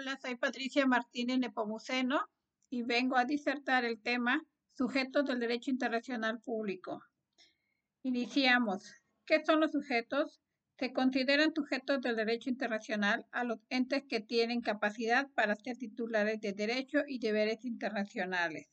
Hola, 0.00 0.18
soy 0.22 0.34
Patricia 0.36 0.86
Martínez 0.86 1.38
Nepomuceno 1.38 2.26
y 2.70 2.80
vengo 2.80 3.18
a 3.18 3.26
disertar 3.26 3.84
el 3.84 4.00
tema 4.00 4.42
Sujetos 4.72 5.26
del 5.26 5.40
Derecho 5.40 5.70
Internacional 5.70 6.40
Público. 6.40 7.04
Iniciamos. 8.02 8.94
¿Qué 9.26 9.44
son 9.44 9.60
los 9.60 9.72
sujetos? 9.72 10.40
Se 10.78 10.94
consideran 10.94 11.52
sujetos 11.54 12.00
del 12.00 12.16
derecho 12.16 12.48
internacional 12.48 13.26
a 13.30 13.44
los 13.44 13.58
entes 13.68 14.02
que 14.08 14.20
tienen 14.20 14.62
capacidad 14.62 15.28
para 15.34 15.54
ser 15.54 15.76
titulares 15.76 16.40
de 16.40 16.54
derecho 16.54 17.00
y 17.06 17.18
deberes 17.18 17.66
internacionales. 17.66 18.70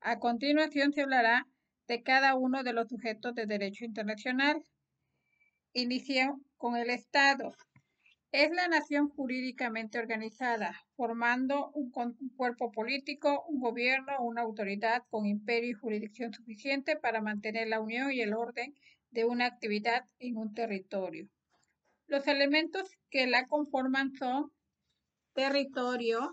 A 0.00 0.18
continuación 0.18 0.92
se 0.92 1.00
hablará 1.00 1.48
de 1.88 2.02
cada 2.02 2.34
uno 2.34 2.62
de 2.62 2.74
los 2.74 2.90
sujetos 2.90 3.34
de 3.34 3.46
derecho 3.46 3.86
internacional. 3.86 4.62
Inicia 5.72 6.34
con 6.58 6.76
el 6.76 6.90
Estado. 6.90 7.56
Es 8.34 8.50
la 8.50 8.66
nación 8.66 9.10
jurídicamente 9.10 9.96
organizada, 10.00 10.74
formando 10.96 11.70
un, 11.70 11.92
cuerpo 12.34 12.72
político, 12.72 13.44
un 13.46 13.60
gobierno 13.60 14.12
una 14.18 14.42
autoridad 14.42 15.04
con 15.08 15.24
imperio 15.24 15.70
y 15.70 15.74
jurisdicción 15.74 16.32
suficiente 16.32 16.96
para 16.96 17.22
mantener 17.22 17.68
la 17.68 17.80
unión 17.80 18.10
y 18.10 18.22
el 18.22 18.34
orden 18.34 18.74
de 19.12 19.24
una 19.24 19.46
actividad 19.46 20.06
en 20.18 20.36
un 20.36 20.52
territorio. 20.52 21.28
Los 22.08 22.26
elementos 22.26 22.90
que 23.08 23.28
la 23.28 23.46
conforman 23.46 24.12
son 24.16 24.50
territorio, 25.32 26.32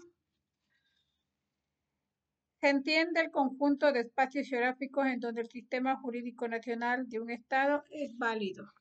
se 2.62 2.70
entiende 2.70 3.22
el 3.22 3.30
conjunto 3.30 3.92
de 3.92 4.00
espacios 4.00 4.48
geográficos 4.48 5.06
en 5.06 5.20
donde 5.20 5.42
el 5.42 5.52
sistema 5.52 5.98
jurídico 5.98 6.48
nacional 6.48 7.08
de 7.08 7.20
un 7.20 7.30
Estado 7.30 7.84
es 7.92 8.18
válido. 8.18 8.74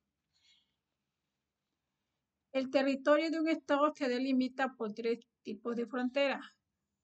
El 2.52 2.70
territorio 2.70 3.30
de 3.30 3.38
un 3.38 3.48
Estado 3.48 3.92
se 3.94 4.08
delimita 4.08 4.74
por 4.74 4.92
tres 4.92 5.20
tipos 5.42 5.76
de 5.76 5.86
frontera. 5.86 6.40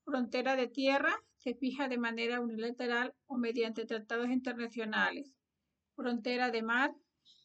Frontera 0.05 0.57
de 0.57 0.67
tierra 0.67 1.23
se 1.37 1.55
fija 1.55 1.89
de 1.89 1.99
manera 1.99 2.41
unilateral 2.41 3.15
o 3.27 3.37
mediante 3.37 3.87
tratados 3.87 4.29
internacionales. 4.31 5.33
Frontera 5.95 6.51
de 6.51 6.63
mar 6.63 6.93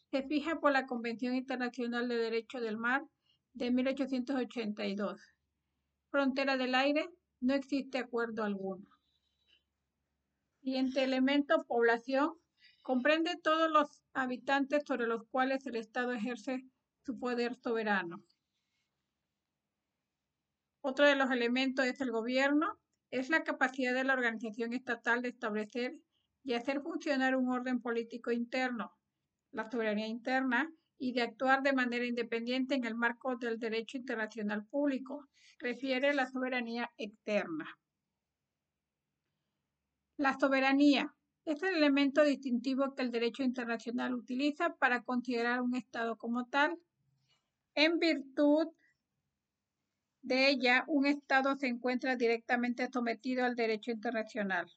se 0.10 0.24
fija 0.24 0.60
por 0.60 0.72
la 0.72 0.88
Convención 0.88 1.36
Internacional 1.36 2.08
de 2.10 2.18
Derecho 2.18 2.60
del 2.60 2.78
Mar 2.78 3.04
de 3.54 3.70
1882. 3.70 5.22
Frontera 6.10 6.58
del 6.58 6.74
aire 6.74 7.08
no 7.40 7.54
existe 7.54 8.00
acuerdo 8.00 8.44
alguno. 8.44 8.88
Siguiente 10.64 11.04
elemento, 11.04 11.64
población, 11.68 12.34
comprende 12.82 13.38
todos 13.44 13.70
los 13.70 14.02
habitantes 14.14 14.84
sobre 14.88 15.06
los 15.06 15.24
cuales 15.30 15.66
el 15.68 15.76
Estado 15.76 16.14
ejerce 16.14 16.66
su 17.06 17.20
poder 17.20 17.56
soberano. 17.56 18.24
Otro 20.82 21.06
de 21.06 21.16
los 21.16 21.30
elementos 21.30 21.86
es 21.86 22.02
el 22.02 22.12
gobierno, 22.12 22.80
es 23.12 23.30
la 23.30 23.44
capacidad 23.44 23.94
de 23.94 24.04
la 24.04 24.14
organización 24.14 24.74
estatal 24.74 25.22
de 25.22 25.30
establecer 25.30 25.96
y 26.44 26.54
hacer 26.54 26.82
funcionar 26.82 27.36
un 27.36 27.50
orden 27.50 27.82
político 27.82 28.32
interno, 28.32 28.98
la 29.52 29.70
soberanía 29.70 30.08
interna, 30.08 30.72
y 30.98 31.14
de 31.14 31.24
actuar 31.24 31.64
de 31.64 31.74
manera 31.74 32.06
independiente 32.06 32.76
en 32.76 32.86
el 32.86 32.94
marco 32.94 33.36
del 33.36 33.58
derecho 33.58 33.98
internacional 33.98 34.66
público. 34.68 35.28
Refiere 35.58 36.14
la 36.14 36.28
soberanía 36.28 36.92
externa. 36.96 37.66
La 40.18 40.38
soberanía 40.40 41.12
es 41.46 41.64
el 41.64 41.76
elemento 41.76 42.24
distintivo 42.24 42.94
que 42.94 43.02
el 43.02 43.10
derecho 43.10 43.42
internacional 43.42 44.14
utiliza 44.14 44.76
para 44.76 45.02
considerar 45.02 45.62
un 45.62 45.76
Estado 45.76 46.18
como 46.18 46.46
tal 46.46 46.78
en 47.76 48.00
virtud 48.00 48.68
de 50.22 50.50
ella, 50.50 50.84
un 50.88 51.06
Estado 51.06 51.56
se 51.56 51.68
encuentra 51.68 52.16
directamente 52.16 52.88
sometido 52.92 53.46
al 53.46 53.56
derecho 53.56 53.92
internacional. 53.92 54.72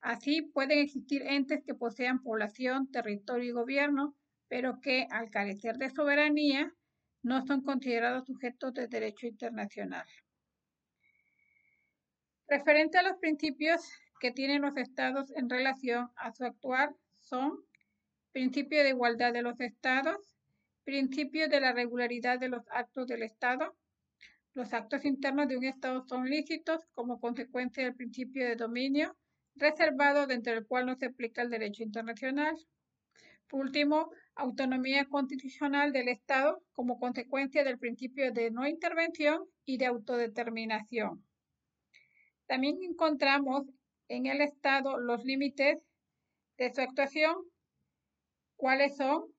Así, 0.00 0.42
pueden 0.42 0.78
existir 0.78 1.22
entes 1.22 1.62
que 1.64 1.74
posean 1.74 2.22
población, 2.22 2.90
territorio 2.90 3.50
y 3.50 3.52
gobierno, 3.52 4.16
pero 4.48 4.80
que, 4.80 5.06
al 5.10 5.30
carecer 5.30 5.76
de 5.78 5.90
soberanía, 5.90 6.72
no 7.22 7.44
son 7.46 7.62
considerados 7.62 8.26
sujetos 8.26 8.74
de 8.74 8.86
derecho 8.86 9.26
internacional. 9.26 10.06
Referente 12.48 12.98
a 12.98 13.02
los 13.02 13.16
principios 13.16 13.82
que 14.20 14.30
tienen 14.30 14.62
los 14.62 14.76
estados 14.76 15.32
en 15.36 15.50
relación 15.50 16.10
a 16.16 16.32
su 16.32 16.44
actuar 16.44 16.94
son 17.18 17.64
principio 18.32 18.82
de 18.82 18.90
igualdad 18.90 19.32
de 19.32 19.42
los 19.42 19.58
estados, 19.60 20.35
Principio 20.86 21.48
de 21.48 21.58
la 21.58 21.72
regularidad 21.72 22.38
de 22.38 22.48
los 22.48 22.62
actos 22.70 23.08
del 23.08 23.24
Estado. 23.24 23.76
Los 24.54 24.72
actos 24.72 25.04
internos 25.04 25.48
de 25.48 25.56
un 25.56 25.64
Estado 25.64 26.06
son 26.06 26.30
lícitos 26.30 26.86
como 26.94 27.18
consecuencia 27.18 27.82
del 27.82 27.96
principio 27.96 28.46
de 28.46 28.54
dominio 28.54 29.16
reservado 29.56 30.28
dentro 30.28 30.54
del 30.54 30.64
cual 30.64 30.86
no 30.86 30.94
se 30.94 31.06
aplica 31.06 31.42
el 31.42 31.50
derecho 31.50 31.82
internacional. 31.82 32.56
Por 33.48 33.62
último, 33.62 34.12
autonomía 34.36 35.06
constitucional 35.06 35.92
del 35.92 36.06
Estado 36.06 36.62
como 36.72 37.00
consecuencia 37.00 37.64
del 37.64 37.80
principio 37.80 38.30
de 38.30 38.52
no 38.52 38.64
intervención 38.64 39.42
y 39.64 39.78
de 39.78 39.86
autodeterminación. 39.86 41.26
También 42.46 42.78
encontramos 42.84 43.64
en 44.06 44.26
el 44.26 44.40
Estado 44.40 45.00
los 45.00 45.24
límites 45.24 45.78
de 46.58 46.72
su 46.72 46.80
actuación, 46.80 47.34
cuáles 48.54 48.96
son 48.96 49.35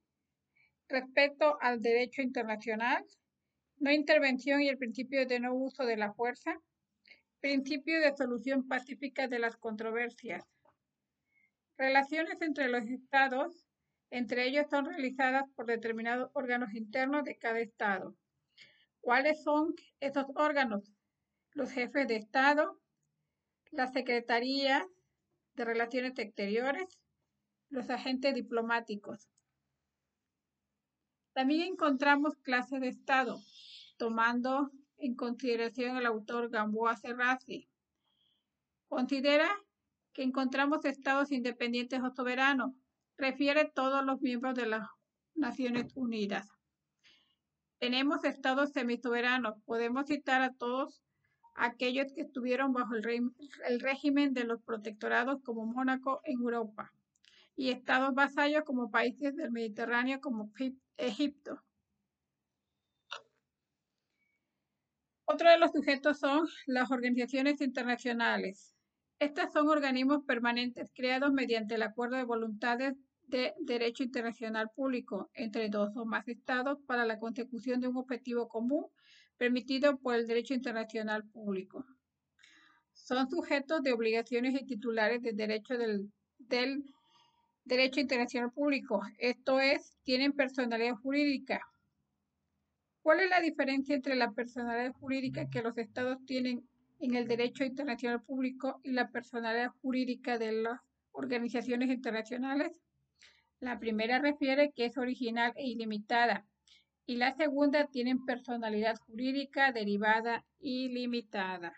Respecto 0.89 1.57
al 1.61 1.81
derecho 1.81 2.21
internacional, 2.21 3.05
no 3.79 3.91
intervención 3.91 4.61
y 4.61 4.69
el 4.69 4.77
principio 4.77 5.25
de 5.25 5.39
no 5.39 5.53
uso 5.53 5.83
de 5.85 5.97
la 5.97 6.13
fuerza, 6.13 6.59
principio 7.41 7.99
de 7.99 8.15
solución 8.15 8.67
pacífica 8.67 9.27
de 9.27 9.39
las 9.39 9.57
controversias. 9.57 10.43
Relaciones 11.77 12.41
entre 12.41 12.69
los 12.69 12.85
estados, 12.85 13.67
entre 14.09 14.47
ellos 14.47 14.67
son 14.69 14.85
realizadas 14.85 15.43
por 15.55 15.65
determinados 15.65 16.31
órganos 16.33 16.73
internos 16.73 17.23
de 17.23 17.37
cada 17.37 17.59
estado. 17.59 18.15
¿Cuáles 19.01 19.43
son 19.43 19.75
esos 19.99 20.25
órganos? 20.35 20.91
Los 21.51 21.71
jefes 21.71 22.07
de 22.07 22.15
estado, 22.15 22.79
la 23.71 23.87
Secretaría 23.87 24.87
de 25.55 25.65
Relaciones 25.65 26.17
Exteriores, 26.17 26.99
los 27.69 27.89
agentes 27.89 28.33
diplomáticos. 28.33 29.27
También 31.37 31.73
encontramos 31.73 32.35
clase 32.37 32.79
de 32.79 32.87
Estado, 32.87 33.39
tomando 33.99 34.71
en 34.97 35.13
consideración 35.13 35.95
el 35.95 36.07
autor 36.07 36.49
Gamboa 36.49 36.95
Serrasi. 36.95 37.69
Considera 38.87 39.47
que 40.13 40.23
encontramos 40.23 40.83
estados 40.83 41.31
independientes 41.31 42.01
o 42.01 42.09
soberanos. 42.09 42.73
Refiere 43.19 43.65
todos 43.65 44.03
los 44.03 44.19
miembros 44.19 44.55
de 44.55 44.65
las 44.65 44.89
Naciones 45.35 45.95
Unidas. 45.95 46.49
Tenemos 47.77 48.23
estados 48.23 48.71
semisoberanos. 48.71 49.61
Podemos 49.63 50.07
citar 50.07 50.41
a 50.41 50.55
todos 50.55 51.03
aquellos 51.53 52.11
que 52.13 52.21
estuvieron 52.21 52.73
bajo 52.73 52.95
el, 52.95 53.31
el 53.67 53.79
régimen 53.79 54.33
de 54.33 54.43
los 54.43 54.59
protectorados 54.63 55.43
como 55.43 55.67
Mónaco 55.67 56.19
en 56.23 56.39
Europa 56.39 56.91
y 57.55 57.69
estados 57.69 58.15
vasallos 58.15 58.63
como 58.63 58.89
países 58.89 59.35
del 59.35 59.51
Mediterráneo 59.51 60.19
como 60.19 60.51
Egipto. 60.97 61.63
Otro 65.25 65.49
de 65.49 65.57
los 65.57 65.71
sujetos 65.71 66.19
son 66.19 66.47
las 66.65 66.89
organizaciones 66.89 67.61
internacionales. 67.61 68.73
Estas 69.19 69.51
son 69.51 69.67
organismos 69.67 70.23
permanentes 70.23 70.91
creados 70.93 71.33
mediante 71.33 71.75
el 71.75 71.83
acuerdo 71.83 72.15
de 72.17 72.23
voluntades 72.23 72.95
de 73.23 73.53
derecho 73.59 74.03
internacional 74.03 74.69
público 74.73 75.29
entre 75.33 75.69
dos 75.69 75.95
o 75.97 76.05
más 76.05 76.27
estados 76.27 76.79
para 76.87 77.05
la 77.05 77.19
consecución 77.19 77.81
de 77.81 77.89
un 77.89 77.97
objetivo 77.97 78.47
común 78.47 78.85
permitido 79.37 79.97
por 79.97 80.15
el 80.15 80.27
derecho 80.27 80.53
internacional 80.53 81.27
público. 81.27 81.85
Son 82.93 83.29
sujetos 83.29 83.83
de 83.83 83.91
obligaciones 83.91 84.55
y 84.55 84.65
titulares 84.65 85.21
de 85.21 85.33
derecho 85.33 85.77
del, 85.77 86.11
del 86.37 86.83
Derecho 87.67 87.99
Internacional 87.99 88.51
Público, 88.51 89.01
esto 89.17 89.59
es, 89.59 89.97
tienen 90.03 90.31
personalidad 90.31 90.95
jurídica. 90.95 91.61
¿Cuál 93.01 93.19
es 93.19 93.29
la 93.29 93.41
diferencia 93.41 93.93
entre 93.93 94.15
la 94.15 94.31
personalidad 94.31 94.93
jurídica 94.93 95.49
que 95.49 95.61
los 95.61 95.77
estados 95.77 96.17
tienen 96.25 96.67
en 96.99 97.15
el 97.15 97.27
derecho 97.27 97.65
internacional 97.65 98.21
público 98.21 98.79
y 98.83 98.91
la 98.91 99.09
personalidad 99.09 99.71
jurídica 99.81 100.37
de 100.37 100.53
las 100.53 100.79
organizaciones 101.11 101.89
internacionales? 101.89 102.81
La 103.59 103.79
primera 103.79 104.19
refiere 104.19 104.71
que 104.71 104.85
es 104.85 104.97
original 104.97 105.51
e 105.57 105.67
ilimitada 105.67 106.45
y 107.05 107.17
la 107.17 107.35
segunda 107.35 107.87
tiene 107.87 108.15
personalidad 108.25 108.97
jurídica 108.99 109.73
derivada 109.73 110.45
y 110.59 110.87
limitada. 110.87 111.73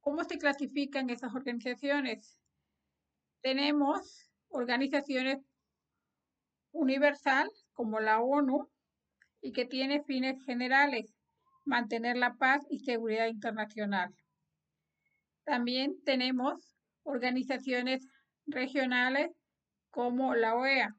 ¿Cómo 0.00 0.24
se 0.24 0.38
clasifican 0.38 1.08
esas 1.08 1.34
organizaciones? 1.34 2.38
Tenemos 3.42 4.30
organizaciones 4.48 5.38
universal 6.72 7.50
como 7.72 8.00
la 8.00 8.20
ONU 8.20 8.68
y 9.40 9.52
que 9.52 9.64
tiene 9.64 10.02
fines 10.02 10.42
generales, 10.44 11.14
mantener 11.64 12.16
la 12.16 12.34
paz 12.34 12.64
y 12.68 12.80
seguridad 12.80 13.26
internacional. 13.26 14.14
También 15.44 16.02
tenemos 16.04 16.76
organizaciones 17.02 18.06
regionales 18.46 19.30
como 19.90 20.34
la 20.34 20.54
OEA. 20.54 20.94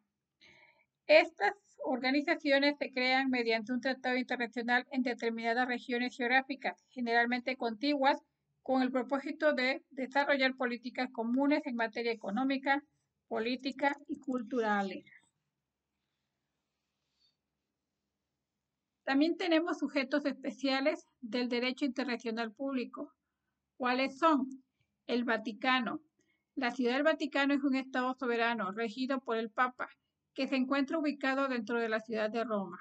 Estas 1.08 1.54
organizaciones 1.84 2.78
se 2.78 2.92
crean 2.92 3.30
mediante 3.30 3.74
un 3.74 3.82
tratado 3.82 4.16
internacional 4.18 4.86
en 4.92 5.04
determinadas 5.04 5.68
regiones 5.68 6.16
geográficas, 6.16 6.84
generalmente 6.90 7.56
contiguas, 7.58 8.20
con 8.72 8.82
el 8.82 8.90
propósito 8.90 9.52
de 9.52 9.84
desarrollar 9.90 10.56
políticas 10.56 11.10
comunes 11.12 11.62
en 11.66 11.76
materia 11.76 12.14
económica, 12.14 12.82
política 13.28 13.98
y 14.08 14.18
culturales. 14.18 15.04
También 19.04 19.36
tenemos 19.36 19.78
sujetos 19.78 20.26
especiales 20.26 21.06
del 21.20 21.50
derecho 21.50 21.84
internacional 21.84 22.54
público. 22.54 23.12
¿Cuáles 23.76 24.18
son? 24.18 24.48
El 25.06 25.26
Vaticano. 25.26 26.00
La 26.56 26.72
Ciudad 26.72 26.94
del 26.94 27.04
Vaticano 27.04 27.54
es 27.54 27.66
un 27.66 27.76
Estado 27.76 28.16
soberano 28.18 28.72
regido 28.72 29.20
por 29.20 29.36
el 29.36 29.50
Papa, 29.50 29.90
que 30.34 30.48
se 30.48 30.56
encuentra 30.56 30.98
ubicado 30.98 31.50
dentro 31.50 31.78
de 31.78 31.90
la 31.90 32.00
ciudad 32.00 32.30
de 32.30 32.46
Roma. 32.46 32.80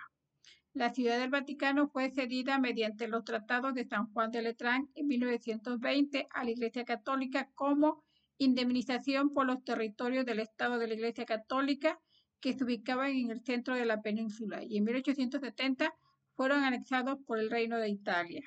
La 0.81 0.95
Ciudad 0.95 1.19
del 1.19 1.29
Vaticano 1.29 1.89
fue 1.89 2.11
cedida 2.11 2.59
mediante 2.59 3.07
los 3.07 3.23
tratados 3.23 3.75
de 3.75 3.85
San 3.85 4.11
Juan 4.15 4.31
de 4.31 4.41
Letrán 4.41 4.89
en 4.95 5.09
1920 5.09 6.27
a 6.31 6.43
la 6.43 6.51
Iglesia 6.53 6.87
Católica 6.87 7.51
como 7.55 8.03
indemnización 8.39 9.35
por 9.35 9.45
los 9.45 9.63
territorios 9.63 10.25
del 10.25 10.39
Estado 10.41 10.79
de 10.79 10.89
la 10.89 10.95
Iglesia 10.95 11.27
Católica 11.27 12.01
que 12.41 12.55
se 12.55 12.65
ubicaban 12.65 13.11
en 13.11 13.31
el 13.31 13.45
centro 13.45 13.75
de 13.75 13.85
la 13.85 14.01
península 14.01 14.65
y 14.65 14.79
en 14.79 14.85
1870 14.85 15.95
fueron 16.35 16.65
anexados 16.65 17.19
por 17.27 17.39
el 17.39 17.51
Reino 17.51 17.77
de 17.77 17.91
Italia. 17.91 18.43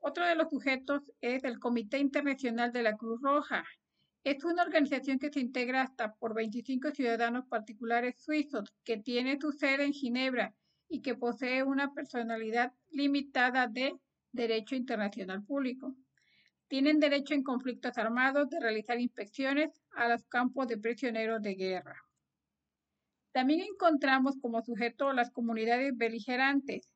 Otro 0.00 0.26
de 0.26 0.34
los 0.34 0.50
sujetos 0.50 1.02
es 1.20 1.44
el 1.44 1.60
Comité 1.60 1.98
Internacional 1.98 2.72
de 2.72 2.82
la 2.82 2.96
Cruz 2.96 3.20
Roja. 3.22 3.64
Es 4.22 4.44
una 4.44 4.62
organización 4.62 5.18
que 5.18 5.30
se 5.30 5.40
integra 5.40 5.80
hasta 5.80 6.14
por 6.14 6.34
25 6.34 6.90
ciudadanos 6.90 7.46
particulares 7.46 8.20
suizos, 8.22 8.70
que 8.84 8.98
tiene 8.98 9.40
su 9.40 9.50
sede 9.50 9.84
en 9.84 9.94
Ginebra 9.94 10.54
y 10.90 11.00
que 11.00 11.14
posee 11.14 11.62
una 11.62 11.94
personalidad 11.94 12.74
limitada 12.90 13.66
de 13.66 13.94
derecho 14.32 14.74
internacional 14.74 15.42
público. 15.42 15.94
Tienen 16.68 17.00
derecho 17.00 17.32
en 17.32 17.42
conflictos 17.42 17.96
armados 17.96 18.50
de 18.50 18.60
realizar 18.60 19.00
inspecciones 19.00 19.80
a 19.92 20.08
los 20.08 20.26
campos 20.26 20.68
de 20.68 20.76
prisioneros 20.76 21.40
de 21.40 21.54
guerra. 21.54 21.96
También 23.32 23.60
encontramos 23.60 24.36
como 24.38 24.60
sujeto 24.60 25.14
las 25.14 25.30
comunidades 25.30 25.96
beligerantes. 25.96 26.92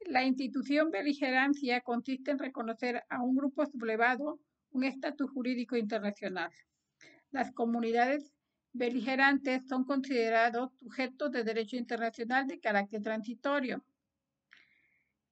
La 0.00 0.24
institución 0.24 0.90
beligerancia 0.90 1.80
consiste 1.80 2.32
en 2.32 2.38
reconocer 2.38 3.02
a 3.08 3.22
un 3.22 3.34
grupo 3.34 3.64
sublevado 3.64 4.40
un 4.72 4.84
estatus 4.84 5.30
jurídico 5.30 5.76
internacional. 5.76 6.50
Las 7.30 7.52
comunidades 7.52 8.32
beligerantes 8.72 9.66
son 9.66 9.84
considerados 9.84 10.72
sujetos 10.78 11.32
de 11.32 11.44
derecho 11.44 11.76
internacional 11.76 12.46
de 12.46 12.60
carácter 12.60 13.02
transitorio. 13.02 13.84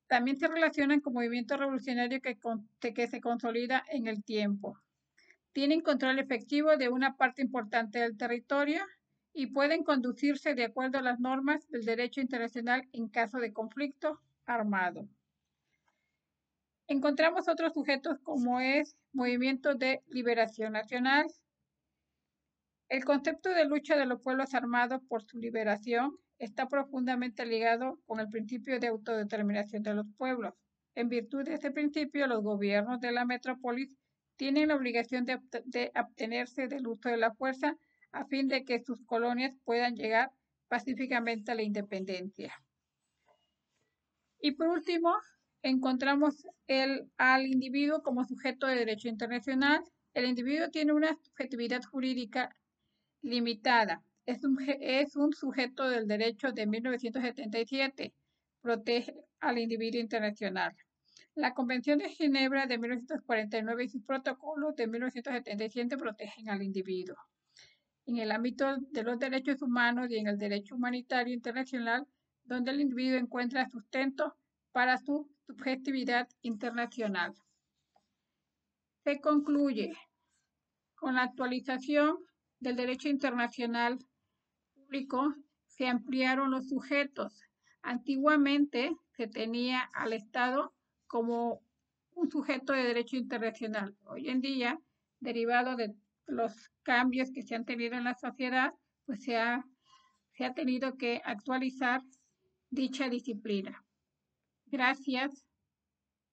También 0.06 0.37
se 0.37 0.49
relacionan 0.49 1.00
con 1.00 1.12
movimientos 1.12 1.58
revolucionarios 1.58 2.23
que, 2.23 2.38
que 2.94 3.06
se 3.06 3.20
consolida 3.20 3.85
en 3.90 4.06
el 4.06 4.25
tiempo. 4.25 4.79
Tienen 5.52 5.82
control 5.82 6.19
efectivo 6.19 6.76
de 6.76 6.88
una 6.88 7.17
parte 7.17 7.43
importante 7.43 7.99
del 7.99 8.17
territorio 8.17 8.85
y 9.32 9.49
pueden 9.49 9.85
conducirse 9.85 10.55
de 10.55 10.64
acuerdo 10.64 10.99
a 10.99 11.02
las 11.02 11.20
normas 11.20 11.69
del 11.69 11.85
derecho 11.85 12.20
internacional 12.20 12.88
en 12.93 13.08
caso 13.08 13.38
de 13.38 13.52
conflicto 13.52 14.20
armado. 14.46 15.08
Encontramos 16.90 17.49
otros 17.49 17.75
sujetos 17.75 18.19
como 18.23 18.61
es 18.61 18.96
Movimiento 19.12 19.75
de 19.75 20.02
Liberación 20.06 20.73
Nacional. 20.73 21.26
El 22.88 23.05
concepto 23.05 23.50
de 23.50 23.67
lucha 23.67 23.94
de 23.94 24.06
los 24.06 24.23
pueblos 24.23 24.55
armados 24.55 25.02
por 25.06 25.23
su 25.23 25.37
liberación 25.37 26.17
está 26.38 26.67
profundamente 26.67 27.44
ligado 27.44 28.00
con 28.06 28.20
el 28.20 28.29
principio 28.31 28.81
de 28.81 28.87
autodeterminación 28.87 29.82
de 29.82 29.93
los 29.93 30.06
pueblos. 30.17 30.55
En 30.94 31.11
virtud 31.11 31.44
de 31.44 31.55
este 31.55 31.70
principio, 31.70 32.26
los 32.26 32.43
gobiernos 32.43 33.00
de 33.00 33.12
la 33.12 33.26
metrópolis 33.26 33.94
tienen 34.37 34.69
la 34.69 34.76
obligación 34.76 35.26
de, 35.26 35.40
de 35.67 35.90
abstenerse 35.94 36.69
del 36.69 36.87
uso 36.87 37.11
de 37.11 37.19
la 37.19 37.35
fuerza 37.35 37.76
a 38.12 38.25
fin 38.25 38.49
de 38.49 38.64
que 38.64 38.82
sus 38.82 39.05
colonias 39.05 39.55
puedan 39.64 39.94
llegar 39.94 40.32
pacíficamente 40.69 41.52
a 41.52 41.55
la 41.55 41.62
independencia. 41.64 42.55
Y 44.40 44.52
por 44.52 44.69
último, 44.69 45.14
encontramos 45.62 46.46
el, 46.66 47.10
al 47.16 47.46
individuo 47.46 48.02
como 48.02 48.25
sujeto 48.25 48.66
de 48.66 48.76
derecho 48.76 49.08
internacional. 49.08 49.82
El 50.14 50.26
individuo 50.26 50.69
tiene 50.70 50.93
una 50.93 51.14
subjetividad 51.16 51.82
jurídica 51.84 52.55
limitada. 53.22 54.02
Es 54.26 54.44
un, 54.44 54.58
es 54.81 55.16
un 55.16 55.32
sujeto 55.32 55.88
del 55.88 56.06
derecho 56.06 56.52
de 56.52 56.66
1977. 56.66 58.12
Protege 58.60 59.14
al 59.40 59.58
individuo 59.58 60.00
internacional. 60.00 60.75
La 61.34 61.55
Convención 61.55 61.99
de 61.99 62.08
Ginebra 62.08 62.66
de 62.66 62.78
1949 62.78 63.84
y 63.84 63.88
sus 63.88 64.02
protocolos 64.02 64.75
de 64.75 64.88
1977 64.88 65.96
protegen 65.96 66.50
al 66.50 66.62
individuo 66.62 67.16
en 68.08 68.16
el 68.16 68.32
ámbito 68.32 68.78
de 68.90 69.02
los 69.02 69.19
derechos 69.19 69.61
humanos 69.61 70.11
y 70.11 70.16
en 70.16 70.26
el 70.28 70.38
derecho 70.38 70.76
humanitario 70.76 71.34
internacional, 71.34 72.06
donde 72.43 72.70
el 72.70 72.81
individuo 72.81 73.19
encuentra 73.19 73.69
sustento 73.69 74.34
para 74.72 74.98
su 74.98 75.30
subjetividad 75.46 76.28
internacional. 76.42 77.34
Se 79.04 79.20
concluye 79.20 79.96
con 80.94 81.14
la 81.14 81.22
actualización 81.22 82.18
del 82.60 82.76
derecho 82.76 83.08
internacional 83.08 83.98
público, 84.74 85.34
se 85.66 85.86
ampliaron 85.86 86.50
los 86.50 86.68
sujetos. 86.68 87.42
Antiguamente 87.82 88.96
se 89.16 89.28
tenía 89.28 89.80
al 89.94 90.12
Estado 90.12 90.74
como 91.06 91.62
un 92.12 92.28
sujeto 92.30 92.72
de 92.72 92.82
derecho 92.82 93.16
internacional. 93.16 93.96
Hoy 94.04 94.28
en 94.28 94.40
día, 94.40 94.78
derivado 95.20 95.76
de 95.76 95.94
los 96.26 96.52
cambios 96.82 97.30
que 97.32 97.42
se 97.42 97.54
han 97.54 97.64
tenido 97.64 97.96
en 97.96 98.04
la 98.04 98.14
sociedad, 98.14 98.74
pues 99.06 99.22
se 99.22 99.36
ha, 99.36 99.64
se 100.32 100.44
ha 100.44 100.52
tenido 100.52 100.96
que 100.96 101.22
actualizar 101.24 102.02
dicha 102.70 103.08
disciplina. 103.08 103.84
Gracias. 104.70 105.47